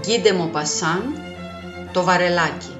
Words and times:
Γκίντε 0.00 0.32
Μοπασάν, 0.32 1.14
το 1.92 2.02
βαρελάκι. 2.04 2.79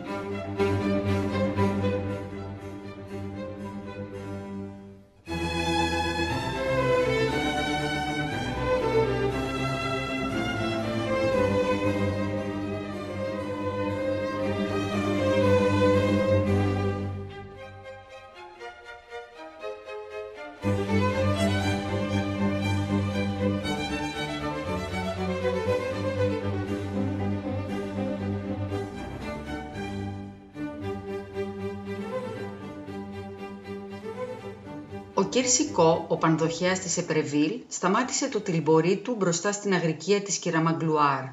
Ο 35.21 35.25
Κυρσικό, 35.25 36.05
ο 36.09 36.17
πανδοχέας 36.17 36.79
της 36.79 36.97
Επρεβίλ, 36.97 37.61
σταμάτησε 37.69 38.29
το 38.29 38.41
τυλμπορί 38.41 38.97
του 38.97 39.15
μπροστά 39.15 39.53
στην 39.53 39.75
αγρικία 39.75 40.21
της 40.21 40.37
Κυραμαγκλουάρ. 40.37 41.25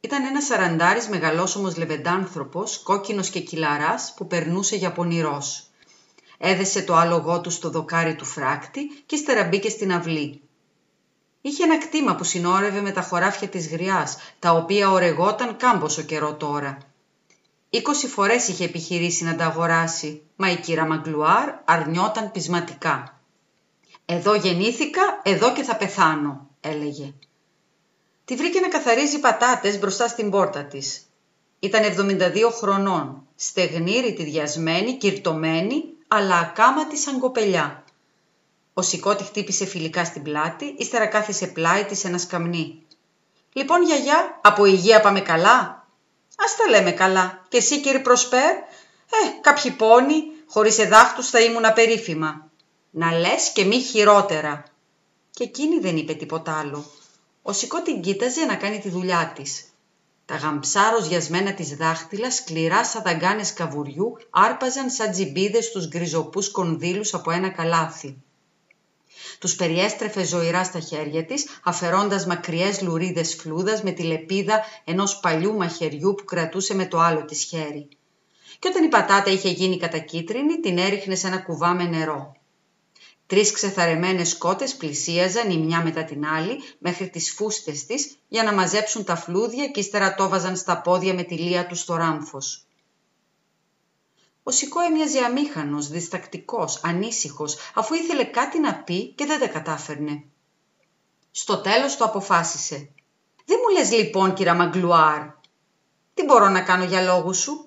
Ήταν 0.00 0.24
ένας 0.24 0.44
σαραντάρης 0.44 1.08
μεγαλόσωμος 1.08 1.76
λεβεντάνθρωπος, 1.76 2.82
κόκκινος 2.82 3.30
και 3.30 3.40
κυλαράς, 3.40 4.14
που 4.16 4.26
περνούσε 4.26 4.76
για 4.76 4.92
πονηρός. 4.92 5.66
Έδεσε 6.38 6.82
το 6.82 6.94
άλογό 6.94 7.40
του 7.40 7.50
στο 7.50 7.70
δοκάρι 7.70 8.14
του 8.14 8.24
φράκτη 8.24 8.80
και 9.06 9.14
ύστερα 9.14 9.44
μπήκε 9.44 9.68
στην 9.68 9.92
αυλή. 9.92 10.40
Είχε 11.40 11.64
ένα 11.64 11.78
κτήμα 11.78 12.14
που 12.14 12.24
συνόρευε 12.24 12.80
με 12.80 12.90
τα 12.90 13.02
χωράφια 13.02 13.48
της 13.48 13.68
γριάς, 13.68 14.16
τα 14.38 14.52
οποία 14.52 14.90
ορεγόταν 14.90 15.56
κάμποσο 15.56 16.02
καιρό 16.02 16.34
τώρα. 16.34 16.78
Είκοσι 17.70 18.06
φορές 18.08 18.48
είχε 18.48 18.64
επιχειρήσει 18.64 19.24
να 19.24 19.36
τα 19.36 19.44
αγοράσει, 19.44 20.22
μα 20.36 20.50
η 20.50 20.56
κύρα 20.56 20.86
Μαγκλουάρ 20.86 21.54
αρνιόταν 21.64 22.30
πεισματικά. 22.32 23.10
«Εδώ 24.06 24.34
γεννήθηκα, 24.34 25.20
εδώ 25.22 25.52
και 25.52 25.62
θα 25.62 25.76
πεθάνω», 25.76 26.48
έλεγε. 26.60 27.14
Τη 28.24 28.34
βρήκε 28.34 28.60
να 28.60 28.68
καθαρίζει 28.68 29.20
πατάτες 29.20 29.78
μπροστά 29.78 30.08
στην 30.08 30.30
πόρτα 30.30 30.64
της. 30.64 31.10
Ήταν 31.58 31.82
72 31.82 32.50
χρονών, 32.52 33.26
στεγνή, 33.36 34.00
ρητιδιασμένη, 34.00 34.96
κυρτωμένη, 34.96 35.84
αλλά 36.08 36.36
ακάματη 36.36 36.96
σαν 36.96 37.18
κοπελιά. 37.18 37.84
Ο 38.74 38.82
Σικό 38.82 39.16
τη 39.16 39.24
χτύπησε 39.24 39.64
φιλικά 39.64 40.04
στην 40.04 40.22
πλάτη, 40.22 40.74
ύστερα 40.78 41.06
κάθισε 41.06 41.46
πλάι 41.46 41.84
της 41.84 42.04
ένα 42.04 42.18
σκαμνί. 42.18 42.82
«Λοιπόν, 43.52 43.82
γιαγιά, 43.82 44.40
από 44.42 44.64
υγεία 44.64 45.00
πάμε 45.00 45.20
καλά», 45.20 45.76
Ας 46.36 46.56
τα 46.56 46.68
λέμε 46.68 46.90
καλά. 46.90 47.44
Και 47.48 47.56
εσύ 47.56 47.80
κύριε 47.80 47.98
Προσπέρ, 47.98 48.50
ε, 48.50 48.66
κάποιοι 49.40 49.70
πόνοι, 49.70 50.22
χωρίς 50.48 50.78
εδάφτους 50.78 51.30
θα 51.30 51.40
ήμουν 51.40 51.64
απερίφημα. 51.64 52.45
Να 52.98 53.12
λες 53.12 53.52
και 53.52 53.64
μη 53.64 53.80
χειρότερα. 53.80 54.64
Και 55.30 55.44
εκείνη 55.44 55.78
δεν 55.78 55.96
είπε 55.96 56.14
τίποτα 56.14 56.58
άλλο. 56.58 56.84
Ο 57.42 57.52
Σικό 57.52 57.82
την 57.82 58.00
κοίταζε 58.00 58.44
να 58.44 58.54
κάνει 58.54 58.78
τη 58.78 58.88
δουλειά 58.88 59.32
της. 59.34 59.64
Τα 60.24 60.36
γαμψά 60.36 60.90
ροζιασμένα 60.90 61.54
της 61.54 61.76
δάχτυλα, 61.76 62.30
σκληρά 62.30 62.84
σαν 62.84 63.02
δαγκάνες 63.02 63.52
καβουριού, 63.52 64.16
άρπαζαν 64.30 64.90
σαν 64.90 65.10
τζιμπίδες 65.10 65.64
στους 65.64 65.88
γκριζοπούς 65.88 66.50
κονδύλους 66.50 67.14
από 67.14 67.30
ένα 67.30 67.48
καλάθι. 67.48 68.16
Τους 69.38 69.54
περιέστρεφε 69.56 70.24
ζωηρά 70.24 70.64
στα 70.64 70.80
χέρια 70.80 71.24
της, 71.24 71.46
αφαιρώντας 71.62 72.26
μακριές 72.26 72.80
λουρίδες 72.82 73.34
φλούδας 73.34 73.82
με 73.82 73.90
τη 73.90 74.02
λεπίδα 74.02 74.64
ενός 74.84 75.20
παλιού 75.20 75.56
μαχαιριού 75.56 76.14
που 76.14 76.24
κρατούσε 76.24 76.74
με 76.74 76.86
το 76.86 76.98
άλλο 76.98 77.24
της 77.24 77.42
χέρι. 77.42 77.88
Και 78.58 78.68
όταν 78.68 78.84
η 78.84 78.88
πατάτα 78.88 79.30
είχε 79.30 79.48
γίνει 79.48 79.78
κατακίτρινη, 79.78 80.60
την 80.60 80.78
έριχνε 80.78 81.14
σε 81.14 81.26
ένα 81.26 81.38
κουβά 81.38 81.74
με 81.74 81.84
νερό. 81.84 82.35
Τρεις 83.26 83.52
ξεθαρεμένες 83.52 84.38
κότες 84.38 84.74
πλησίαζαν 84.74 85.50
η 85.50 85.58
μια 85.58 85.82
μετά 85.82 86.04
την 86.04 86.26
άλλη 86.26 86.62
μέχρι 86.78 87.08
τις 87.08 87.32
φούστες 87.32 87.86
της 87.86 88.16
για 88.28 88.42
να 88.42 88.52
μαζέψουν 88.52 89.04
τα 89.04 89.16
φλούδια 89.16 89.66
και 89.66 89.80
ύστερα 89.80 90.14
το 90.14 90.28
βάζαν 90.28 90.56
στα 90.56 90.80
πόδια 90.80 91.14
με 91.14 91.22
τη 91.22 91.34
λία 91.34 91.66
του 91.66 91.74
στο 91.74 91.94
ράμφος. 91.94 92.66
Ο 94.42 94.50
Σικό 94.50 94.80
έμοιαζε 94.80 95.18
αμήχανος, 95.18 95.88
διστακτικός, 95.88 96.80
ανήσυχος, 96.82 97.56
αφού 97.74 97.94
ήθελε 97.94 98.24
κάτι 98.24 98.60
να 98.60 98.74
πει 98.74 99.06
και 99.06 99.24
δεν 99.26 99.40
τα 99.40 99.48
κατάφερνε. 99.48 100.24
Στο 101.30 101.56
τέλος 101.56 101.96
το 101.96 102.04
αποφάσισε. 102.04 102.88
«Δεν 103.44 103.58
μου 103.62 103.76
λες 103.78 103.90
λοιπόν, 103.90 104.34
κύρα 104.34 104.54
Μαγκλουάρ, 104.54 105.22
τι 106.14 106.24
μπορώ 106.24 106.48
να 106.48 106.62
κάνω 106.62 106.84
για 106.84 107.02
λόγους 107.02 107.38
σου; 107.38 107.64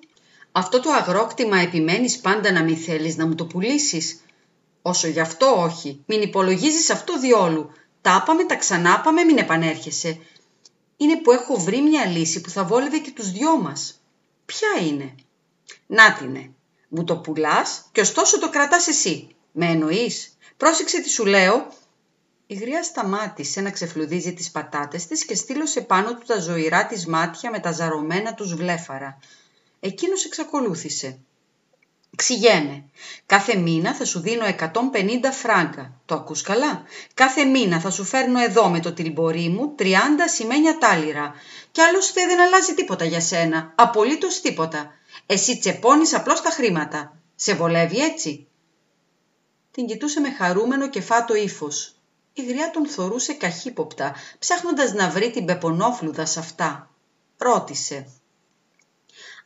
Αυτό 0.52 0.80
το 0.80 0.90
αγρόκτημα 0.90 1.58
επιμένεις 1.58 2.20
πάντα 2.20 2.52
να 2.52 2.62
μην 2.62 2.76
θέλεις 2.76 3.16
να 3.16 3.26
μου 3.26 3.34
το 3.34 3.46
πουλήσεις. 3.46 4.20
Όσο 4.82 5.08
γι' 5.08 5.20
αυτό 5.20 5.62
όχι, 5.62 6.02
μην 6.06 6.22
υπολογίζεις 6.22 6.90
αυτό 6.90 7.18
διόλου. 7.18 7.70
Τα 8.00 8.22
πάμε, 8.26 8.44
τα 8.44 8.56
ξανάπαμε, 8.56 9.24
μην 9.24 9.38
επανέρχεσαι. 9.38 10.18
Είναι 10.96 11.16
που 11.16 11.32
έχω 11.32 11.56
βρει 11.56 11.82
μια 11.82 12.06
λύση 12.06 12.40
που 12.40 12.50
θα 12.50 12.64
βόλευε 12.64 12.98
και 12.98 13.10
τους 13.10 13.30
δυο 13.30 13.60
μας. 13.60 14.00
Ποια 14.46 14.68
είναι; 14.86 15.14
Να 15.86 16.12
την 16.12 16.54
μου 16.88 17.04
το 17.04 17.16
πουλάς 17.16 17.88
και 17.92 18.00
ωστόσο 18.00 18.38
το 18.38 18.50
κρατάς 18.50 18.86
εσύ. 18.86 19.28
Με 19.52 19.66
εννοείς; 19.66 20.36
Πρόσεξε 20.56 21.00
τι 21.00 21.08
σου 21.08 21.26
λέω. 21.26 21.72
Η 22.46 22.54
γριά 22.54 22.82
σταμάτησε 22.82 23.60
να 23.60 23.70
ξεφλουδίζει 23.70 24.34
τις 24.34 24.50
πατάτες 24.50 25.06
της 25.06 25.24
και 25.24 25.34
στείλωσε 25.34 25.80
πάνω 25.80 26.14
του 26.14 26.26
τα 26.26 26.40
ζωηρά 26.40 26.86
της 26.86 27.06
μάτια 27.06 27.50
με 27.50 27.60
τα 27.60 27.72
ζαρωμένα 27.72 28.34
τους 28.34 28.54
βλέφαρα. 28.54 29.18
Εκείνος 29.80 30.24
εξακολούθησε. 30.24 31.18
Ξηγέμαι. 32.16 32.84
Κάθε 33.26 33.56
μήνα 33.56 33.94
θα 33.94 34.04
σου 34.04 34.20
δίνω 34.20 34.44
150 34.46 35.32
φράγκα. 35.32 35.92
Το 36.06 36.14
ακούς 36.14 36.42
καλά; 36.42 36.82
Κάθε 37.14 37.44
μήνα 37.44 37.80
θα 37.80 37.90
σου 37.90 38.04
φέρνω 38.04 38.40
εδώ 38.40 38.68
με 38.68 38.80
το 38.80 38.92
τυλμπορί 38.92 39.48
μου 39.48 39.74
30 39.78 39.84
σημαίνια 40.34 40.78
τάλιρα. 40.78 41.34
Κι 41.70 41.80
άλλωστε 41.80 42.26
δεν 42.26 42.40
αλλάζει 42.40 42.74
τίποτα 42.74 43.04
για 43.04 43.20
σένα. 43.20 43.72
Απολύτως 43.74 44.40
τίποτα. 44.40 44.90
Εσύ 45.26 45.58
τσεπώνεις 45.58 46.14
απλώς 46.14 46.40
τα 46.40 46.50
χρήματα. 46.50 47.16
Σε 47.34 47.54
βολεύει 47.54 47.98
έτσι; 47.98 48.46
Την 49.70 49.86
κοιτούσε 49.86 50.20
με 50.20 50.30
χαρούμενο 50.30 50.88
και 50.88 51.00
φάτο 51.00 51.34
ύφος. 51.34 51.94
Η 52.32 52.44
γριά 52.44 52.70
τον 52.70 52.86
θορούσε 52.86 53.32
καχύποπτα, 53.32 54.14
ψάχνοντας 54.38 54.92
να 54.92 55.08
βρει 55.10 55.30
την 55.30 55.44
πεπονόφλουδα 55.44 56.26
σε 56.26 56.38
αυτά. 56.38 56.90
Ρώτησε. 57.38 58.19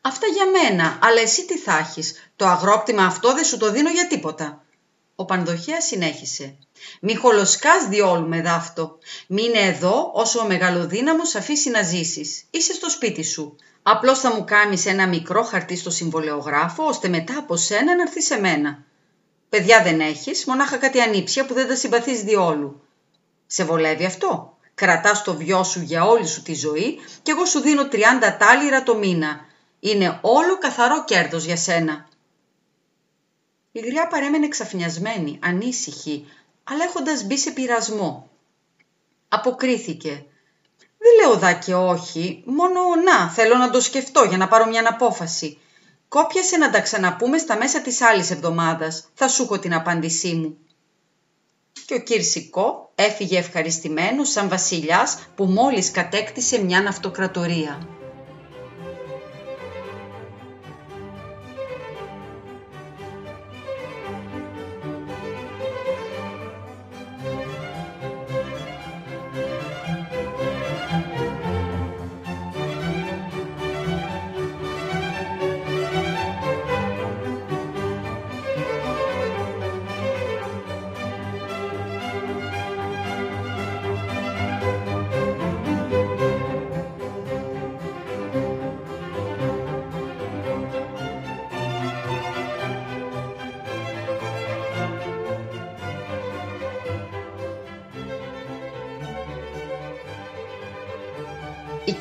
«Αυτά 0.06 0.26
για 0.26 0.47
μένα, 0.47 0.98
αλλά 1.03 1.20
εσύ 1.20 1.47
τι 1.47 1.59
θα 1.59 1.78
έχεις; 1.78 2.31
Το 2.37 2.47
αγρόκτημα 2.47 3.04
αυτό 3.04 3.34
δεν 3.34 3.44
σου 3.44 3.56
το 3.56 3.70
δίνω 3.70 3.91
για 3.91 4.06
τίποτα». 4.06 4.65
Ο 5.15 5.25
Πανδοχέας 5.25 5.84
συνέχισε. 5.84 6.56
«Μη 7.00 7.15
χολοσκάς 7.15 7.88
διόλου 7.88 8.28
με 8.28 8.41
δάφτο. 8.41 8.98
Μείνε 9.26 9.59
εδώ 9.59 10.10
όσο 10.14 10.41
ο 10.41 10.47
μεγαλοδύναμος 10.47 11.34
αφήσει 11.34 11.70
να 11.70 11.82
ζήσεις. 11.82 12.44
Είσαι 12.50 12.73
στο 12.73 12.90
σπίτι 12.90 13.23
σου. 13.23 13.56
Απλώς 13.82 14.20
θα 14.20 14.34
μου 14.34 14.44
κάνεις 14.44 14.87
ένα 14.87 15.06
μικρό 15.06 15.43
χαρτί 15.43 15.76
στο 15.76 15.90
συμβολεογράφο, 15.90 16.84
ώστε 16.84 17.08
μετά 17.08 17.38
από 17.38 17.56
σένα 17.56 17.94
να 17.96 18.02
έρθεις 18.02 18.26
σε 18.26 18.40
μένα. 18.40 18.84
Παιδιά 19.49 19.82
δεν 19.82 20.00
έχεις, 20.00 20.44
μονάχα 20.44 20.76
κάτι 20.76 21.00
ανήψια 21.00 21.46
που 21.46 21.55
δεν 21.55 21.69
τα 21.69 21.76
συμπαθείς 21.76 22.23
διόλου. 22.23 22.82
Σε 23.46 23.64
βολεύει 23.64 24.05
αυτό; 24.05 24.56
Κρατάς 24.75 25.23
το 25.23 25.34
βιό 25.34 25.64
σου 25.64 25.81
για 25.81 26.05
όλη 26.05 26.26
σου 26.26 26.43
τη 26.43 26.55
ζωή 26.55 26.99
και 27.23 27.31
εγώ 27.31 27.44
σου 27.44 27.61
δίνω 27.61 27.88
30 27.93 28.37
τάλιρα 28.38 28.82
το 28.82 28.96
μήνα. 28.96 29.52
Είναι 29.84 30.19
όλο 30.22 30.58
καθαρό 30.58 31.04
κέρδος 31.04 31.44
για 31.44 31.56
σένα. 31.56 32.08
Η 33.72 33.81
γριά 33.81 34.06
παρέμενε 34.06 34.48
ξαφνιασμένη, 34.48 35.38
ανήσυχη, 35.42 36.26
αλλά 36.64 36.84
έχοντας 36.84 37.25
μπει 37.25 37.38
σε 37.38 37.50
πειρασμό. 37.50 38.31
Αποκρίθηκε. 39.28 40.25
Δεν 40.98 41.12
λέω 41.20 41.38
δά 41.38 41.52
και 41.52 41.75
όχι, 41.75 42.42
μόνο 42.46 42.81
να, 43.04 43.31
θέλω 43.31 43.56
να 43.56 43.70
το 43.70 43.81
σκεφτώ 43.81 44.25
για 44.25 44.36
να 44.36 44.48
πάρω 44.48 44.66
μια 44.66 44.88
απόφαση. 44.88 45.58
Κόπιασε 46.08 46.56
να 46.56 46.70
τα 46.70 46.81
ξαναπούμε 46.81 47.38
στα 47.38 47.56
μέσα 47.56 47.81
της 47.81 48.00
άλλης 48.00 48.31
εβδομάδας. 48.31 49.08
Θα 49.14 49.28
σου 49.28 49.42
έχω 49.42 49.58
την 49.58 49.75
απάντησή 49.75 50.34
μου. 50.34 50.58
Και 51.86 51.94
ο 51.94 52.00
Κυρσικό 52.00 52.92
έφυγε 52.94 53.38
ευχαριστημένος 53.38 54.31
σαν 54.31 54.48
βασιλιάς 54.48 55.19
που 55.34 55.44
μόλις 55.44 55.90
κατέκτησε 55.90 56.62
μια 56.62 56.88
αυτοκρατορία. 56.88 57.88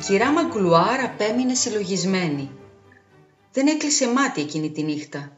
Κυρά 0.06 0.30
Μαγκλουάρ 0.30 1.00
απέμεινε 1.00 1.54
συλλογισμένη. 1.54 2.50
Δεν 3.52 3.66
έκλεισε 3.66 4.08
μάτι 4.08 4.40
εκείνη 4.40 4.70
τη 4.70 4.82
νύχτα. 4.82 5.32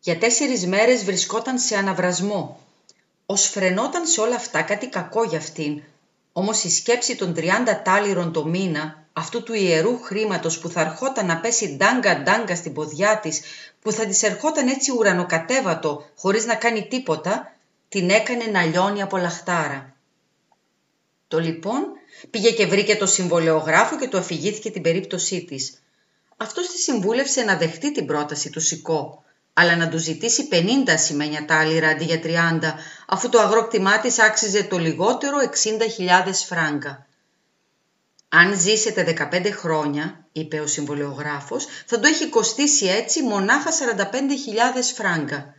Για 0.00 0.18
τέσσερις 0.18 0.66
μέρες 0.66 1.04
βρισκόταν 1.04 1.58
σε 1.58 1.76
αναβρασμό. 1.76 2.60
Ως 3.26 3.48
φρενόταν 3.48 4.06
σε 4.06 4.20
όλα 4.20 4.34
αυτά 4.34 4.62
κάτι 4.62 4.88
κακό 4.88 5.24
για 5.24 5.38
αυτήν. 5.38 5.82
Όμως 6.32 6.64
η 6.64 6.70
σκέψη 6.70 7.16
των 7.16 7.34
30 7.36 7.48
τάλιρων 7.84 8.32
το 8.32 8.44
μήνα, 8.44 9.06
αυτού 9.12 9.42
του 9.42 9.54
ιερού 9.54 10.00
χρήματος 10.02 10.58
που 10.58 10.68
θα 10.68 10.80
ερχόταν 10.80 11.26
να 11.26 11.40
πέσει 11.40 11.76
ντάγκα 11.76 12.22
ντάγκα 12.22 12.56
στην 12.56 12.72
ποδιά 12.72 13.18
της, 13.18 13.40
που 13.82 13.92
θα 13.92 14.06
της 14.06 14.22
ερχόταν 14.22 14.68
έτσι 14.68 14.92
ουρανοκατέβατο 14.92 16.04
χωρίς 16.16 16.46
να 16.46 16.54
κάνει 16.54 16.86
τίποτα, 16.86 17.56
την 17.88 18.10
έκανε 18.10 18.44
να 18.44 18.64
λιώνει 18.64 19.02
από 19.02 19.16
λαχτάρα. 19.16 19.91
Το 21.32 21.38
λοιπόν 21.38 21.82
πήγε 22.30 22.50
και 22.50 22.66
βρήκε 22.66 22.96
το 22.96 23.06
συμβολεογράφο 23.06 23.98
και 23.98 24.08
του 24.08 24.18
αφηγήθηκε 24.18 24.70
την 24.70 24.82
περίπτωσή 24.82 25.44
της. 25.44 25.82
Αυτός 26.36 26.68
τη 26.68 26.78
συμβούλευσε 26.78 27.42
να 27.42 27.56
δεχτεί 27.56 27.92
την 27.92 28.06
πρόταση 28.06 28.50
του 28.50 28.60
Σικό, 28.60 29.24
αλλά 29.52 29.76
να 29.76 29.88
του 29.88 29.98
ζητήσει 29.98 30.48
50 30.52 30.56
σημαίνια 30.94 31.44
τάλιρα 31.44 31.88
αντί 31.88 32.04
για 32.04 32.20
30, 32.22 32.74
αφού 33.06 33.28
το 33.28 33.40
αγρόκτημά 33.40 34.00
της 34.00 34.18
άξιζε 34.18 34.64
το 34.64 34.78
λιγότερο 34.78 35.36
60.000 35.38 36.32
φράγκα. 36.46 37.06
«Αν 38.28 38.60
ζήσετε 38.60 39.28
15 39.32 39.50
χρόνια», 39.52 40.26
είπε 40.32 40.60
ο 40.60 40.66
συμβολεογράφος, 40.66 41.66
«θα 41.86 42.00
το 42.00 42.06
έχει 42.08 42.28
κοστίσει 42.28 42.86
έτσι 42.86 43.22
μονάχα 43.22 43.70
45.000 43.70 44.92
φράγκα». 44.94 45.54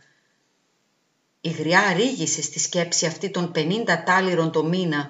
Η 1.40 1.48
γριά 1.48 1.92
ρίγησε 1.96 2.42
στη 2.42 2.58
σκέψη 2.58 3.06
αυτή 3.06 3.30
των 3.30 3.52
50 3.54 4.02
τάλιρων 4.04 4.52
το 4.52 4.64
μήνα, 4.64 5.08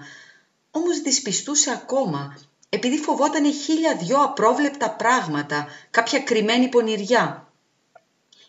όμως 0.77 1.01
δυσπιστούσε 1.01 1.71
ακόμα, 1.71 2.39
επειδή 2.69 2.99
φοβόταν 2.99 3.53
χίλια 3.53 3.97
δυο 3.97 4.23
απρόβλεπτα 4.23 4.91
πράγματα, 4.91 5.67
κάποια 5.91 6.19
κρυμμένη 6.19 6.69
πονηριά. 6.69 7.53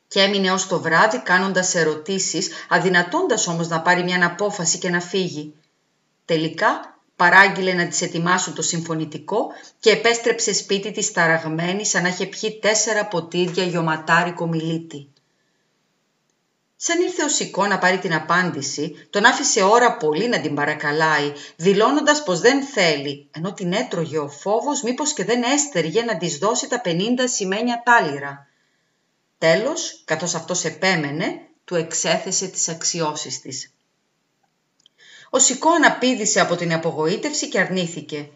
Και 0.08 0.22
έμεινε 0.22 0.52
ως 0.52 0.68
το 0.68 0.82
βράδυ 0.82 1.22
κάνοντας 1.22 1.76
ερωτήσεις, 1.76 2.50
αδυνατώντας 2.70 3.48
όμως 3.48 3.68
να 3.68 3.82
πάρει 3.82 4.04
μια 4.04 4.26
απόφαση 4.26 4.78
και 4.78 4.90
να 4.90 5.00
φύγει. 5.00 5.54
Τελικά 6.26 7.00
παράγγειλε 7.16 7.74
να 7.74 7.88
της 7.88 8.02
ετοιμάσουν 8.02 8.54
το 8.54 8.62
συμφωνητικό 8.62 9.48
και 9.80 9.90
επέστρεψε 9.90 10.54
σπίτι 10.54 10.92
της 10.92 11.12
ταραγμένη 11.12 11.86
σαν 11.86 12.04
να 12.04 12.08
είχε 12.08 12.26
πιει 12.26 12.60
τέσσερα 12.60 13.06
ποτήρια 13.08 13.64
γιωματάρικο 13.64 14.48
μιλίτη. 14.48 15.10
Σαν 16.78 17.02
ήρθε 17.02 17.24
ο 17.24 17.30
Σικό 17.30 17.66
να 17.66 17.80
πάρει 17.80 17.98
την 17.98 18.14
απάντηση, 18.14 19.08
τον 19.10 19.26
άφησε 19.26 19.64
ώρα 19.64 19.98
πολύ 19.98 20.28
να 20.28 20.42
την 20.42 20.56
παρακαλάει, 20.56 21.34
δηλώνοντας 21.56 22.24
πως 22.24 22.40
δεν 22.40 22.64
θέλει, 22.64 23.28
ενώ 23.32 23.54
την 23.54 23.74
έτρωγε 23.74 24.18
ο 24.18 24.30
φόβος 24.30 24.82
μήπως 24.82 25.14
και 25.14 25.24
δεν 25.26 25.44
έστεργε 25.44 26.02
να 26.02 26.18
της 26.18 26.38
δώσει 26.38 26.68
τα 26.68 26.82
50 26.86 27.00
σημαίνια 27.24 27.82
τάλιρα. 27.86 28.48
Τέλος, 29.38 30.02
καθώς 30.06 30.36
αυτός 30.36 30.64
επέμενε, 30.64 31.40
του 31.66 31.76
εξέθεσε 31.76 32.48
τις 32.48 32.70
αξιώσεις 32.70 33.42
της. 33.42 33.74
Ο 35.30 35.40
Σικό 35.40 35.70
αναπήδησε 35.70 36.40
από 36.40 36.56
την 36.56 36.74
απογοήτευση 36.74 37.50
και 37.50 37.60
αρνήθηκε. 37.60 38.30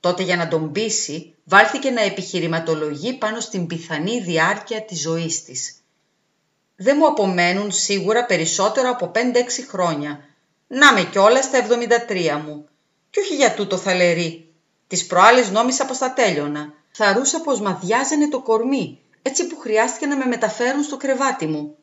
Τότε 0.00 0.22
για 0.22 0.36
να 0.36 0.48
τον 0.48 0.72
πείσει, 0.72 1.34
βάλθηκε 1.44 1.90
να 1.90 2.00
επιχειρηματολογεί 2.02 3.12
πάνω 3.12 3.40
στην 3.40 3.66
πιθανή 3.66 4.20
διάρκεια 4.20 4.82
της 4.84 5.00
ζωής 5.00 5.44
της 5.44 5.81
δεν 6.82 6.96
μου 6.98 7.06
απομένουν 7.06 7.72
σίγουρα 7.72 8.24
περισσότερο 8.24 8.90
από 8.90 9.10
5-6 9.14 9.18
χρόνια. 9.68 10.24
Να 10.66 10.92
με 10.92 11.02
κιόλας 11.02 11.44
στα 11.44 11.58
73 11.58 12.42
μου. 12.44 12.68
Κι 13.10 13.18
όχι 13.18 13.34
για 13.34 13.54
τούτο 13.54 13.76
θαλερή. 13.76 14.54
Τις 14.86 15.06
προάλλες 15.06 15.50
νόμισα 15.50 15.84
πως 15.84 15.98
θα 15.98 16.12
τέλειωνα. 16.12 16.72
Θαρούσα 16.92 17.40
πως 17.40 17.60
μαδιάζανε 17.60 18.28
το 18.28 18.40
κορμί, 18.40 18.98
έτσι 19.22 19.46
που 19.46 19.58
χρειάστηκε 19.58 20.06
να 20.06 20.16
με 20.16 20.24
μεταφέρουν 20.24 20.82
στο 20.82 20.96
κρεβάτι 20.96 21.46
μου. 21.46 21.76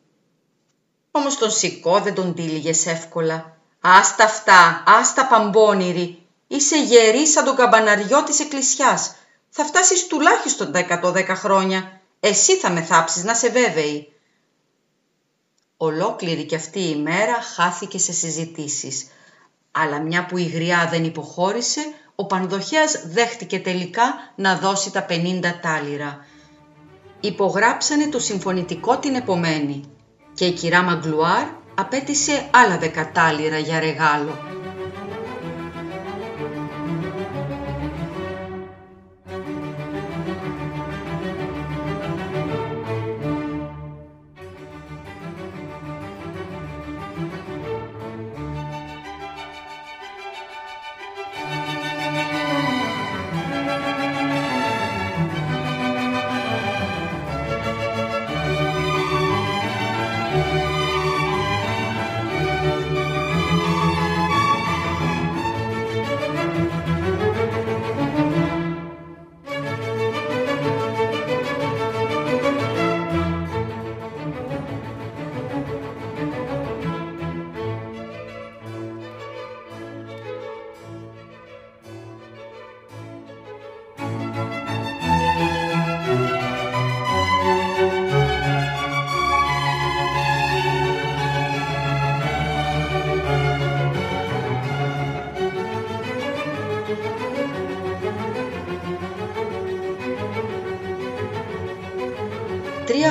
Όμως 1.12 1.38
τον 1.38 1.52
σηκώ 1.52 2.00
δεν 2.00 2.14
τον 2.14 2.36
τύλιγες 2.36 2.86
εύκολα. 2.86 3.58
Άστα 3.82 4.24
αυτά, 4.24 4.84
άστα 4.88 5.28
παμπώνηρη. 5.28 6.22
Είσαι 6.48 6.78
γερή 6.84 7.28
σαν 7.28 7.46
τον 7.46 7.56
καμπαναριό 7.56 8.24
της 8.24 8.40
εκκλησιάς. 8.40 9.16
Θα 9.50 9.66
φτάσεις 9.66 10.08
τουλάχιστον 10.08 10.72
τα 10.72 10.80
110 10.80 11.36
χρόνια. 11.36 12.02
Εσύ 12.20 12.56
θα 12.58 12.70
με 12.70 12.82
θάψεις, 12.82 13.24
να 13.24 13.34
σε 13.34 13.50
βέβαιη. 13.50 14.09
Ολόκληρη 15.82 16.46
και 16.46 16.56
αυτή 16.56 16.80
η 16.80 16.96
μέρα 16.96 17.42
χάθηκε 17.56 17.98
σε 17.98 18.12
συζητήσεις. 18.12 19.08
Αλλά 19.72 20.02
μια 20.02 20.26
που 20.26 20.38
η 20.38 20.44
γριά 20.44 20.88
δεν 20.92 21.04
υποχώρησε, 21.04 21.82
ο 22.16 22.26
Πανδοχέας 22.26 23.04
δέχτηκε 23.08 23.60
τελικά 23.60 24.14
να 24.36 24.56
δώσει 24.56 24.92
τα 24.92 25.06
50 25.10 25.14
τάλιρα. 25.62 26.26
Υπογράψανε 27.20 28.08
το 28.08 28.20
συμφωνητικό 28.20 28.98
την 28.98 29.16
επομένη 29.16 29.82
και 30.34 30.46
η 30.46 30.52
κυρά 30.52 30.84
Μαγκλουάρ 30.84 31.48
απέτησε 31.76 32.50
άλλα 32.52 32.78
δεκατάλιρα 32.78 33.58
για 33.58 33.80
ρεγάλο. 33.80 34.59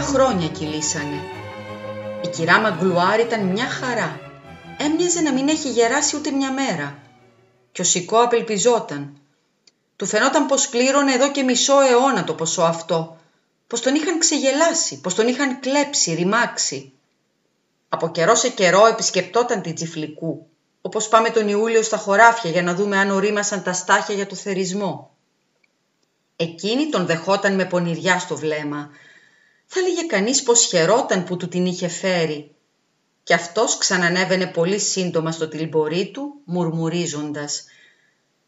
Χρόνια 0.08 0.48
κυλήσανε. 0.48 1.20
Η 2.24 2.28
κυρά 2.28 2.60
Μαγκλουάρ 2.60 3.20
ήταν 3.20 3.44
μια 3.44 3.68
χαρά. 3.68 4.20
Έμοιαζε 4.78 5.20
να 5.20 5.32
μην 5.32 5.48
έχει 5.48 5.70
γεράσει 5.70 6.16
ούτε 6.16 6.30
μια 6.30 6.52
μέρα. 6.52 6.98
Και 7.72 7.80
ο 7.80 7.84
Σικό 7.84 8.18
απελπιζόταν. 8.18 9.18
Του 9.96 10.06
φαινόταν 10.06 10.46
πως 10.46 10.68
πλήρωνε 10.68 11.12
εδώ 11.12 11.30
και 11.30 11.42
μισό 11.42 11.80
αιώνα 11.80 12.24
το 12.24 12.34
ποσό 12.34 12.62
αυτό. 12.62 13.16
Πως 13.66 13.80
τον 13.80 13.94
είχαν 13.94 14.18
ξεγελάσει, 14.18 15.00
πως 15.00 15.14
τον 15.14 15.28
είχαν 15.28 15.60
κλέψει, 15.60 16.14
ρημάξει. 16.14 16.92
Από 17.88 18.10
καιρό 18.10 18.34
σε 18.34 18.48
καιρό 18.48 18.86
επισκεπτόταν 18.86 19.62
την 19.62 19.74
Τσιφλικού, 19.74 20.46
όπως 20.80 21.08
πάμε 21.08 21.30
τον 21.30 21.48
Ιούλιο 21.48 21.82
στα 21.82 21.96
χωράφια 21.96 22.50
για 22.50 22.62
να 22.62 22.74
δούμε 22.74 22.98
αν 22.98 23.10
ορίμασαν 23.10 23.62
τα 23.62 23.72
στάχια 23.72 24.14
για 24.14 24.26
το 24.26 24.34
θερισμό. 24.34 25.10
Εκείνη 26.36 26.88
τον 26.88 27.06
δεχόταν 27.06 27.54
με 27.54 27.64
πονηριά 27.64 28.18
στο 28.18 28.36
βλέμμα, 28.36 28.90
θα 29.70 29.80
λέγε 29.80 30.02
κανείς 30.02 30.42
πως 30.42 30.66
χαιρόταν 30.66 31.24
που 31.24 31.36
του 31.36 31.48
την 31.48 31.66
είχε 31.66 31.88
φέρει. 31.88 32.50
Και 33.22 33.34
αυτός 33.34 33.78
ξανανέβαινε 33.78 34.46
πολύ 34.46 34.78
σύντομα 34.78 35.32
στο 35.32 35.48
τυλμπορί 35.48 36.10
του, 36.10 36.34
μουρμουρίζοντας 36.44 37.64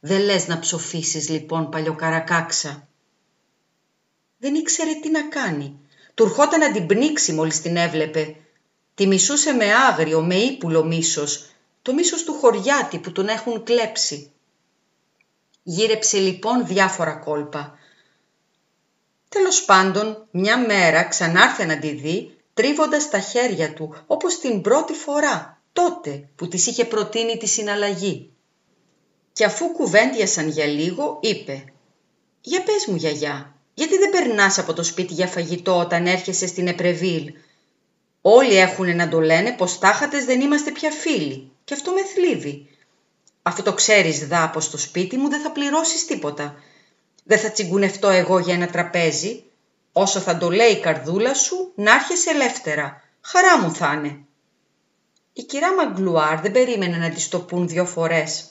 «Δεν 0.00 0.20
λες 0.20 0.46
να 0.46 0.58
ψοφήσεις 0.58 1.28
λοιπόν 1.28 1.70
παλιοκαρακάξα». 1.70 2.88
Δεν 4.38 4.54
ήξερε 4.54 4.94
τι 4.94 5.10
να 5.10 5.28
κάνει. 5.28 5.78
Του 6.14 6.22
ερχόταν 6.22 6.60
να 6.60 6.72
την 6.72 6.86
πνίξει 6.86 7.32
μόλις 7.32 7.60
την 7.60 7.76
έβλεπε. 7.76 8.36
Τη 8.94 9.06
μισούσε 9.06 9.52
με 9.52 9.74
άγριο, 9.74 10.22
με 10.22 10.34
ύπουλο 10.34 10.84
μίσος, 10.84 11.50
το 11.82 11.94
μίσος 11.94 12.24
του 12.24 12.32
χωριάτη 12.32 12.98
που 12.98 13.12
τον 13.12 13.28
έχουν 13.28 13.62
κλέψει. 13.62 14.32
Γύρεψε 15.62 16.18
λοιπόν 16.18 16.66
διάφορα 16.66 17.12
κόλπα. 17.12 17.78
Τέλος 19.34 19.64
πάντων, 19.64 20.26
μια 20.30 20.58
μέρα 20.58 21.04
ξανάρθε 21.04 21.64
να 21.64 21.78
τη 21.78 21.90
δει, 21.90 22.36
τρίβοντας 22.54 23.10
τα 23.10 23.18
χέρια 23.18 23.72
του, 23.72 23.96
όπως 24.06 24.38
την 24.38 24.60
πρώτη 24.60 24.92
φορά, 24.92 25.62
τότε 25.72 26.28
που 26.36 26.48
της 26.48 26.66
είχε 26.66 26.84
προτείνει 26.84 27.36
τη 27.36 27.46
συναλλαγή. 27.46 28.32
Και 29.32 29.44
αφού 29.44 29.72
κουβέντιασαν 29.72 30.48
για 30.48 30.64
λίγο, 30.66 31.18
είπε 31.22 31.64
Για 32.40 32.62
πες 32.62 32.86
μου 32.86 32.96
γιαγιά, 32.96 33.54
γιατί 33.74 33.98
δεν 33.98 34.10
περνάς 34.10 34.58
από 34.58 34.72
το 34.72 34.82
σπίτι 34.82 35.12
για 35.14 35.26
φαγητό 35.26 35.78
όταν 35.78 36.06
έρχεσαι 36.06 36.46
στην 36.46 36.66
Επρεβίλ; 36.66 37.32
Όλοι 38.20 38.56
έχουν 38.56 38.96
να 38.96 39.08
το 39.08 39.20
λένε 39.20 39.52
πως 39.52 39.78
τάχατες 39.78 40.24
δεν 40.24 40.40
είμαστε 40.40 40.70
πια 40.70 40.90
φίλοι 40.90 41.52
και 41.64 41.74
αυτό 41.74 41.92
με 41.92 42.04
θλίβει. 42.04 42.68
Αφού 43.42 43.62
το 43.62 43.72
ξέρεις 43.74 44.26
δά 44.28 44.50
πως 44.50 44.64
στο 44.64 44.78
σπίτι 44.78 45.16
μου 45.16 45.28
δεν 45.28 45.40
θα 45.40 45.50
πληρώσεις 45.50 46.04
τίποτα. 46.06 46.54
Δεν 47.30 47.38
θα 47.38 47.50
τσιγκουνευτώ 47.50 48.08
εγώ 48.08 48.38
για 48.38 48.54
ένα 48.54 48.66
τραπέζι. 48.66 49.42
Όσο 49.92 50.20
θα 50.20 50.38
το 50.38 50.50
λέει 50.50 50.70
η 50.70 50.80
καρδούλα 50.80 51.34
σου, 51.34 51.72
να 51.74 51.92
έρχεσαι 51.92 52.30
ελεύθερα. 52.30 53.02
Χαρά 53.20 53.58
μου 53.58 53.74
θα 53.74 53.92
είναι. 53.92 54.18
Η 55.32 55.42
κυρά 55.42 55.74
Μαγκλουάρ 55.74 56.40
δεν 56.40 56.52
περίμενε 56.52 56.96
να 56.96 57.10
της 57.10 57.28
το 57.28 57.40
πούν 57.40 57.68
δυο 57.68 57.84
φορές. 57.84 58.44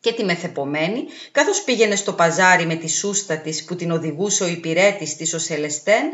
Και 0.00 0.12
τη 0.12 0.24
μεθεπομένη, 0.24 1.04
καθώς 1.32 1.62
πήγαινε 1.62 1.96
στο 1.96 2.12
παζάρι 2.12 2.66
με 2.66 2.74
τη 2.74 2.88
σούστα 2.88 3.36
της 3.36 3.64
που 3.64 3.76
την 3.76 3.90
οδηγούσε 3.90 4.44
ο 4.44 4.46
υπηρέτης 4.46 5.16
της 5.16 5.34
ο 5.34 5.38
Σελεστέν, 5.38 6.04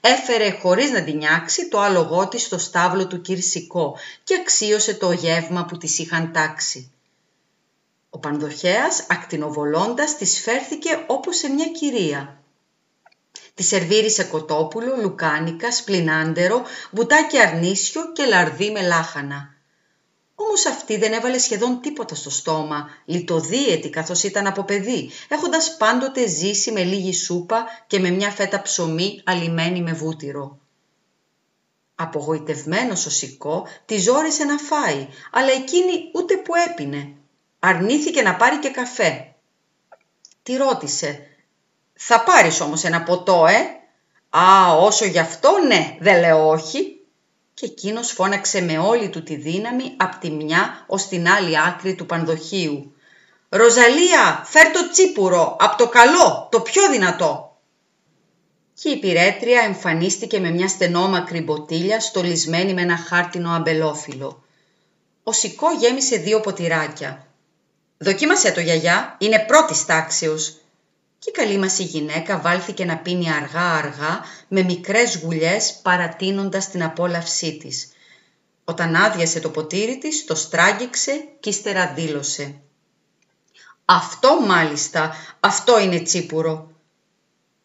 έφερε 0.00 0.50
χωρίς 0.50 0.90
να 0.90 1.02
την 1.02 1.16
νιάξει 1.16 1.68
το 1.68 1.80
άλογό 1.80 2.28
της 2.28 2.42
στο 2.42 2.58
στάβλο 2.58 3.06
του 3.06 3.20
Κυρσικό 3.20 3.96
και 4.24 4.34
αξίωσε 4.34 4.94
το 4.94 5.12
γεύμα 5.12 5.64
που 5.64 5.76
της 5.76 5.98
είχαν 5.98 6.32
τάξει. 6.32 6.92
Ο 8.10 8.18
Πανδοχέας, 8.18 9.06
ακτινοβολώντας, 9.08 10.16
της 10.16 10.40
φέρθηκε 10.40 11.04
όπως 11.06 11.36
σε 11.36 11.48
μια 11.48 11.66
κυρία. 11.66 12.42
Τη 13.54 13.62
σερβίρισε 13.62 14.24
κοτόπουλο, 14.24 14.96
λουκάνικα, 14.96 15.72
σπλινάντερο, 15.72 16.62
μπουτάκι 16.90 17.38
αρνίσιο 17.38 18.12
και 18.12 18.24
λαρδί 18.24 18.70
με 18.70 18.82
λάχανα. 18.82 19.54
Όμως 20.34 20.66
αυτή 20.66 20.96
δεν 20.96 21.12
έβαλε 21.12 21.38
σχεδόν 21.38 21.80
τίποτα 21.80 22.14
στο 22.14 22.30
στόμα, 22.30 22.90
λιτοδίαιτη 23.04 23.90
καθώς 23.90 24.22
ήταν 24.22 24.46
από 24.46 24.64
παιδί, 24.64 25.10
έχοντας 25.28 25.76
πάντοτε 25.76 26.28
ζήσει 26.28 26.72
με 26.72 26.82
λίγη 26.84 27.14
σούπα 27.14 27.64
και 27.86 27.98
με 27.98 28.10
μια 28.10 28.30
φέτα 28.30 28.62
ψωμί 28.62 29.22
αλιμένη 29.24 29.82
με 29.82 29.92
βούτυρο. 29.92 30.58
Απογοητευμένος 31.94 33.06
ο 33.06 33.10
Σικό 33.10 33.66
τη 33.86 33.98
ζόρισε 33.98 34.44
να 34.44 34.58
φάει, 34.58 35.08
αλλά 35.30 35.50
εκείνη 35.50 36.10
ούτε 36.14 36.36
που 36.36 36.52
έπινε. 36.68 37.14
Αρνήθηκε 37.62 38.22
να 38.22 38.36
πάρει 38.36 38.58
και 38.58 38.70
καφέ. 38.70 39.34
Τη 40.42 40.56
ρώτησε 40.56 41.26
«Θα 41.92 42.22
πάρεις 42.22 42.60
όμως 42.60 42.84
ένα 42.84 43.02
ποτό, 43.02 43.46
ε» 43.46 43.58
«Α, 44.38 44.72
όσο 44.76 45.04
γι' 45.04 45.18
αυτό 45.18 45.50
ναι, 45.66 45.96
δεν 46.00 46.20
λέω 46.20 46.48
όχι» 46.48 47.00
και 47.54 47.66
εκείνος 47.66 48.10
φώναξε 48.10 48.60
με 48.60 48.78
όλη 48.78 49.08
του 49.08 49.22
τη 49.22 49.34
δύναμη 49.34 49.94
από 49.96 50.16
τη 50.20 50.30
μια 50.30 50.84
ως 50.86 51.08
την 51.08 51.28
άλλη 51.28 51.58
άκρη 51.58 51.94
του 51.94 52.06
πανδοχείου. 52.06 52.94
«Ροζαλία, 53.48 54.42
φέρ 54.44 54.70
το 54.70 54.90
τσίπουρο, 54.90 55.56
από 55.60 55.76
το 55.76 55.88
καλό, 55.88 56.48
το 56.50 56.60
πιο 56.60 56.90
δυνατό!» 56.90 57.58
Και 58.74 58.88
η 58.88 58.98
πυρέτρια 58.98 59.60
εμφανίστηκε 59.60 60.38
με 60.38 60.50
μια 60.50 60.68
στενόμακρη 60.68 61.40
μποτήλια 61.40 62.00
στολισμένη 62.00 62.74
με 62.74 62.82
ένα 62.82 62.96
χάρτινο 62.96 63.50
αμπελόφυλλο. 63.50 64.44
Ο 65.22 65.32
Σικό 65.32 65.72
γέμισε 65.72 66.16
δύο 66.16 66.40
ποτηράκια. 66.40 67.29
«Δοκίμασέ 68.02 68.52
το 68.52 68.60
γιαγιά, 68.60 69.16
είναι 69.18 69.44
πρώτης 69.46 69.84
τάξεως», 69.84 70.60
και 71.18 71.30
η 71.30 71.32
καλή 71.32 71.58
μας 71.58 71.78
η 71.78 71.82
γυναίκα 71.82 72.38
βάλθηκε 72.38 72.84
να 72.84 72.98
πίνει 72.98 73.32
αργά-αργά 73.32 74.24
με 74.48 74.62
μικρές 74.62 75.16
γουλιές 75.16 75.78
παρατείνοντας 75.82 76.70
την 76.70 76.82
απόλαυσή 76.82 77.56
της. 77.56 77.92
Όταν 78.64 78.94
άδειασε 78.94 79.40
το 79.40 79.50
ποτήρι 79.50 79.98
της, 79.98 80.24
το 80.24 80.34
στράγγιξε 80.34 81.28
και 81.40 81.48
ύστερα 81.48 81.92
δήλωσε. 81.94 82.60
«Αυτό 83.84 84.40
μάλιστα, 84.40 85.14
αυτό 85.40 85.80
είναι 85.80 86.00
τσίπουρο». 86.00 86.70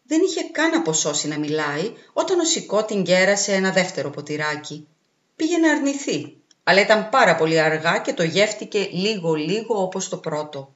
Δεν 0.03 0.21
είχε 0.21 0.41
καν 0.51 0.73
αποσώσει 0.73 1.27
να 1.27 1.39
μιλάει 1.39 1.93
όταν 2.13 2.39
ο 2.39 2.45
Σικό 2.45 2.85
την 2.85 3.03
κέρασε 3.03 3.53
ένα 3.53 3.71
δεύτερο 3.71 4.09
ποτηράκι. 4.09 4.87
Πήγε 5.35 5.57
να 5.57 5.71
αρνηθεί, 5.71 6.37
αλλά 6.67 6.81
ήταν 6.81 7.09
πάρα 7.09 7.35
πολύ 7.35 7.59
αργά 7.59 7.97
και 7.97 8.13
το 8.13 8.23
γεύτηκε 8.23 8.89
λίγο-λίγο 8.91 9.81
όπως 9.81 10.09
το 10.09 10.17
πρώτο. 10.17 10.73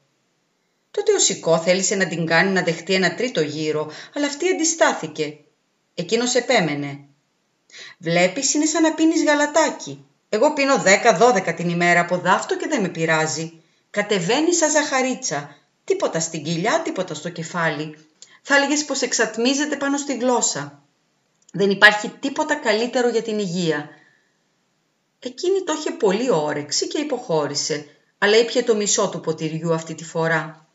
Τότε 0.91 1.13
ο 1.13 1.19
Σικό 1.19 1.57
θέλησε 1.57 1.95
να 1.95 2.07
την 2.07 2.25
κάνει 2.25 2.51
να 2.51 2.63
δεχτεί 2.63 2.93
ένα 2.93 3.15
τρίτο 3.15 3.41
γύρο, 3.41 3.91
αλλά 4.15 4.25
αυτή 4.25 4.49
αντιστάθηκε. 4.49 5.37
Εκείνος 5.93 6.35
επέμενε. 6.35 6.99
«Βλέπεις, 7.97 8.53
είναι 8.53 8.65
σαν 8.65 8.81
να 8.81 8.93
πίνεις 8.93 9.23
γαλατάκι. 9.23 10.05
Εγώ 10.29 10.53
πίνω 10.53 10.77
δέκα-δώδεκα 10.77 11.53
την 11.53 11.69
ημέρα 11.69 11.99
από 11.99 12.17
δάφτο 12.17 12.57
και 12.57 12.67
δεν 12.67 12.81
με 12.81 12.87
πειράζει. 12.87 13.61
Κατεβαίνει 13.89 14.53
σαν 14.53 14.71
ζαχαρίτσα. 14.71 15.55
Τίποτα 15.83 16.19
στην 16.19 16.43
κοιλιά, 16.43 16.81
τίποτα 16.81 17.13
στο 17.13 17.29
κεφάλι. 17.29 17.97
Θα 18.41 18.55
έλεγες 18.55 18.85
πως 18.85 19.01
εξατμίζεται 19.01 19.75
πάνω 19.75 19.97
στη 19.97 20.17
γλώσσα. 20.17 20.83
Δεν 21.53 21.69
υπάρχει 21.69 22.09
τίποτα 22.09 22.55
καλύτερο 22.55 23.09
για 23.09 23.21
την 23.21 23.39
υγεία. 23.39 23.89
Εκείνη 25.19 25.63
το 25.63 25.73
είχε 25.73 25.91
πολύ 25.91 26.31
όρεξη 26.31 26.87
και 26.87 26.97
υποχώρησε, 26.97 27.85
αλλά 28.17 28.37
ήπια 28.37 28.63
το 28.63 28.75
μισό 28.75 29.09
του 29.09 29.19
ποτηριού 29.19 29.73
αυτή 29.73 29.95
τη 29.95 30.03
φορά. 30.03 30.67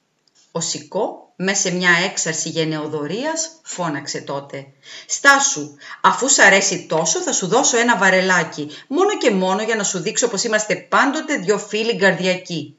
Ο 0.52 0.60
Σικό, 0.60 1.32
μέσα 1.36 1.68
σε 1.68 1.74
μια 1.74 1.90
έξαρση 2.04 2.48
γενεοδορίας, 2.48 3.50
φώναξε 3.62 4.20
τότε. 4.20 4.66
«Στάσου, 5.06 5.74
αφού 6.02 6.28
σ' 6.28 6.38
αρέσει 6.38 6.86
τόσο 6.86 7.20
θα 7.20 7.32
σου 7.32 7.46
δώσω 7.46 7.78
ένα 7.78 7.96
βαρελάκι, 7.96 8.70
μόνο 8.88 9.18
και 9.18 9.30
μόνο 9.30 9.62
για 9.62 9.76
να 9.76 9.84
σου 9.84 9.98
δείξω 9.98 10.28
πως 10.28 10.44
είμαστε 10.44 10.74
πάντοτε 10.76 11.36
δυο 11.36 11.58
φίλοι 11.58 11.94
γκαρδιακοί». 11.94 12.76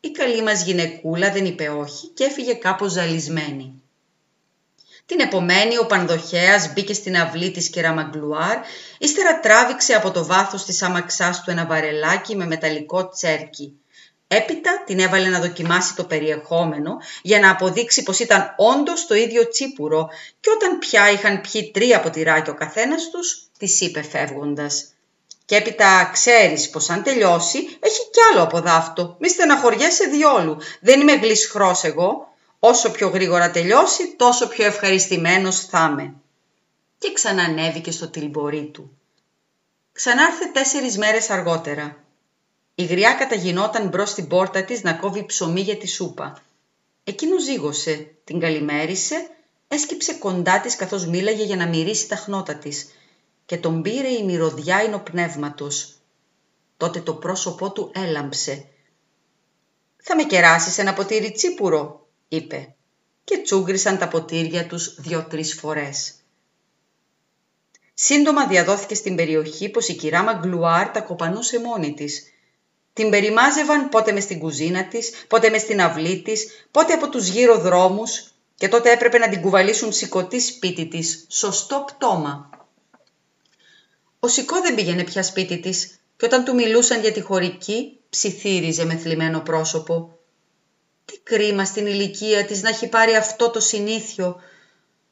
Η 0.00 0.10
καλή 0.10 0.42
μας 0.42 0.62
γυναικούλα 0.62 1.32
δεν 1.32 1.44
είπε 1.44 1.68
όχι 1.68 2.06
και 2.06 2.24
έφυγε 2.24 2.54
κάπως 2.54 2.92
ζαλισμένη. 2.92 3.82
Την 5.08 5.20
επομένη 5.20 5.78
ο 5.78 5.86
Πανδοχέας 5.86 6.72
μπήκε 6.72 6.94
στην 6.94 7.16
αυλή 7.16 7.50
της 7.50 7.70
Κεραμαγκλουάρ, 7.70 8.58
ύστερα 8.98 9.40
τράβηξε 9.40 9.94
από 9.94 10.10
το 10.10 10.24
βάθος 10.26 10.64
της 10.64 10.82
άμαξάς 10.82 11.42
του 11.42 11.50
ένα 11.50 11.66
βαρελάκι 11.66 12.36
με 12.36 12.46
μεταλλικό 12.46 13.08
τσέρκι. 13.08 13.80
Έπειτα 14.28 14.82
την 14.86 14.98
έβαλε 14.98 15.28
να 15.28 15.40
δοκιμάσει 15.40 15.94
το 15.94 16.04
περιεχόμενο 16.04 16.96
για 17.22 17.40
να 17.40 17.50
αποδείξει 17.50 18.02
πως 18.02 18.18
ήταν 18.18 18.54
όντως 18.56 19.06
το 19.06 19.14
ίδιο 19.14 19.48
τσίπουρο 19.48 20.08
και 20.40 20.50
όταν 20.50 20.78
πια 20.78 21.10
είχαν 21.10 21.40
πιει 21.40 21.70
τρία 21.70 22.00
ποτηράκια 22.00 22.52
ο 22.52 22.56
καθένας 22.56 23.10
τους, 23.10 23.48
της 23.58 23.80
είπε 23.80 24.02
φεύγοντας. 24.02 24.86
Και 25.44 25.56
έπειτα 25.56 26.10
ξέρεις 26.12 26.70
πως 26.70 26.90
αν 26.90 27.02
τελειώσει 27.02 27.58
έχει 27.58 28.10
κι 28.10 28.20
άλλο 28.32 28.42
από 28.42 28.60
δάφτο. 28.60 29.16
Μη 29.18 29.28
στεναχωριέσαι 29.28 30.04
διόλου. 30.04 30.56
Δεν 30.80 31.00
είμαι 31.00 31.14
γλυσχρός 31.14 31.84
εγώ. 31.84 32.27
Όσο 32.58 32.90
πιο 32.90 33.08
γρήγορα 33.08 33.50
τελειώσει 33.50 34.14
τόσο 34.16 34.48
πιο 34.48 34.64
ευχαριστημένος 34.64 35.60
θα 35.60 35.88
είμαι. 35.90 36.14
Και 36.98 37.12
ξανανέβηκε 37.12 37.90
στο 37.90 38.08
τυλμπορί 38.08 38.70
του. 38.72 38.98
Ξανάρθε 39.92 40.44
τέσσερις 40.52 40.98
μέρες 40.98 41.30
αργότερα. 41.30 42.04
Η 42.74 42.84
γριά 42.84 43.12
καταγινόταν 43.12 43.88
μπρος 43.88 44.10
στην 44.10 44.28
πόρτα 44.28 44.64
της 44.64 44.82
να 44.82 44.92
κόβει 44.92 45.26
ψωμί 45.26 45.60
για 45.60 45.76
τη 45.76 45.86
σούπα. 45.86 46.42
Εκείνος 47.04 47.42
ζήγωσε, 47.42 48.10
την 48.24 48.40
καλημέρισε, 48.40 49.28
έσκυψε 49.68 50.14
κοντά 50.14 50.60
της 50.60 50.76
καθώς 50.76 51.06
μίλαγε 51.06 51.42
για 51.42 51.56
να 51.56 51.66
μυρίσει 51.66 52.08
τα 52.08 52.16
χνότα 52.16 52.54
της 52.54 52.88
και 53.46 53.56
τον 53.56 53.82
πήρε 53.82 54.08
η 54.08 54.24
μυρωδιά 54.24 54.82
εινοπνεύματος. 54.82 55.94
Τότε 56.76 57.00
το 57.00 57.14
πρόσωπό 57.14 57.72
του 57.72 57.90
έλαμψε. 57.94 58.66
«Θα 59.96 60.16
με 60.16 60.22
κεράσεις 60.24 60.78
ένα 60.78 60.92
ποτήρι 60.92 61.32
τσίπουρο», 61.32 61.97
είπε 62.28 62.74
και 63.24 63.38
τσούγκρισαν 63.38 63.98
τα 63.98 64.08
ποτήρια 64.08 64.66
τους 64.66 64.94
δυο-τρεις 64.98 65.54
φορές. 65.54 66.14
Σύντομα 67.94 68.46
διαδόθηκε 68.46 68.94
στην 68.94 69.14
περιοχή 69.14 69.68
πως 69.68 69.88
η 69.88 69.94
κυρά 69.94 70.22
Μαγκλουάρ 70.22 70.90
τα 70.90 71.00
κοπανούσε 71.00 71.60
μόνη 71.60 71.94
της 71.94 72.32
την 72.92 73.10
περιμάζευαν 73.10 73.88
πότε 73.88 74.12
μες 74.12 74.22
στην 74.22 74.38
κουζίνα 74.38 74.84
της, 74.88 75.10
πότε 75.28 75.50
μες 75.50 75.60
στην 75.60 75.80
αυλή 75.80 76.22
της, 76.22 76.46
πότε 76.70 76.92
από 76.92 77.08
τους 77.08 77.28
γύρω 77.28 77.58
δρόμους 77.58 78.32
και 78.54 78.68
τότε 78.68 78.90
έπρεπε 78.90 79.18
να 79.18 79.28
την 79.28 79.40
κουβαλήσουν 79.40 79.92
σηκωτή 79.92 80.40
σπίτι 80.40 80.86
της, 80.86 81.26
σωστό 81.28 81.84
πτώμα. 81.86 82.50
Ο 84.18 84.28
Σικό 84.28 84.60
δεν 84.60 84.74
πήγαινε 84.74 85.04
πια 85.04 85.22
σπίτι 85.22 85.58
της 85.60 86.00
και 86.16 86.24
όταν 86.24 86.44
του 86.44 86.54
μιλούσαν 86.54 87.00
για 87.00 87.12
τη 87.12 87.20
χωρική 87.20 87.98
ψιθύριζε 88.10 88.84
με 88.84 88.96
θλιμμένο 88.96 89.40
πρόσωπο. 89.40 90.17
Τι 91.08 91.18
κρίμα 91.18 91.64
στην 91.64 91.86
ηλικία 91.86 92.44
της 92.44 92.62
να 92.62 92.68
έχει 92.68 92.88
πάρει 92.88 93.14
αυτό 93.14 93.50
το 93.50 93.60
συνήθιο. 93.60 94.40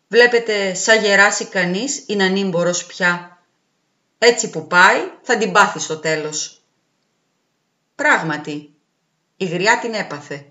Βλέπετε, 0.08 0.74
σαν 0.74 1.00
γεράσει 1.02 1.44
κανείς 1.44 2.04
είναι 2.06 2.24
ανήμπορος 2.24 2.86
πια. 2.86 3.42
Έτσι 4.18 4.50
που 4.50 4.66
πάει 4.66 5.00
θα 5.22 5.36
την 5.36 5.52
πάθει 5.52 5.78
στο 5.78 5.98
τέλος. 5.98 6.62
Πράγματι, 7.94 8.74
η 9.36 9.44
γριά 9.44 9.78
την 9.78 9.94
έπαθε. 9.94 10.46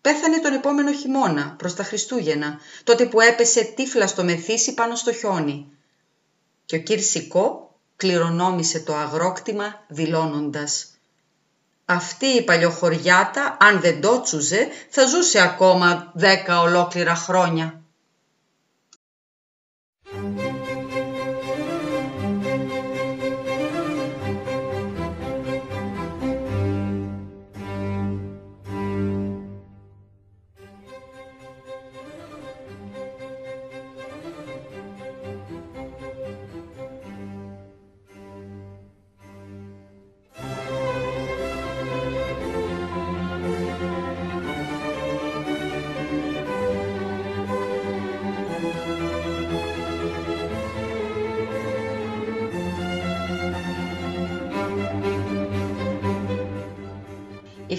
Πέθανε 0.00 0.38
τον 0.40 0.52
επόμενο 0.52 0.92
χειμώνα, 0.92 1.54
προς 1.58 1.74
τα 1.74 1.84
Χριστούγεννα, 1.84 2.60
τότε 2.84 3.06
που 3.06 3.20
έπεσε 3.20 3.62
τύφλα 3.62 4.06
στο 4.06 4.24
μεθύσι 4.24 4.74
πάνω 4.74 4.94
στο 4.94 5.12
χιόνι. 5.12 5.66
Και 6.64 6.76
ο 6.76 6.98
Σικό 6.98 7.78
κληρονόμησε 7.96 8.80
το 8.80 8.94
αγρόκτημα 8.94 9.84
δηλώνοντας 9.88 10.89
Αυτή 11.90 12.26
η 12.26 12.42
παλιοχωριάτα, 12.42 13.56
αν 13.60 13.80
δεν 13.80 14.00
το 14.00 14.20
τσουζε, 14.20 14.68
θα 14.88 15.06
ζούσε 15.06 15.40
ακόμα 15.40 16.10
δέκα 16.14 16.60
ολόκληρα 16.60 17.14
χρόνια. 17.14 17.79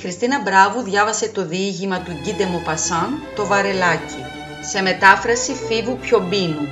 Χριστίνα 0.02 0.42
Μπράβου 0.42 0.82
διάβασε 0.82 1.30
το 1.30 1.46
διήγημα 1.46 2.00
του 2.02 2.12
Γκίντε 2.22 2.46
Μοπασάν, 2.46 3.22
το 3.36 3.46
Βαρελάκι, 3.46 4.26
σε 4.62 4.82
μετάφραση 4.82 5.54
Φίβου 5.68 5.98
Πιομπίνου. 5.98 6.68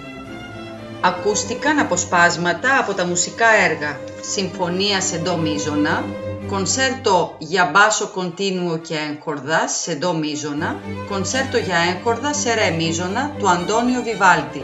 Ακούστηκαν 1.01 1.79
αποσπάσματα 1.79 2.77
από 2.79 2.93
τα 2.93 3.05
μουσικά 3.05 3.47
έργα 3.47 3.99
«Συμφωνία 4.21 5.01
σε 5.01 5.17
ντο 5.17 5.37
μίζωνα», 5.37 6.03
«Κονσέρτο 6.47 7.35
για 7.37 7.69
μπάσο 7.73 8.07
κοντίνουο 8.07 8.77
και 8.77 8.95
έγχορδα 9.09 9.67
σε 9.67 9.95
ντο 9.95 10.13
μίζωνα», 10.13 10.79
«Κονσέρτο 11.09 11.57
για 11.57 11.77
έγχορδα 11.77 12.33
σε 12.33 12.53
ρε 12.53 12.69
μίζωνα» 12.69 13.31
του 13.37 13.49
Αντώνιο 13.49 14.01
Βιβάλτη. 14.03 14.63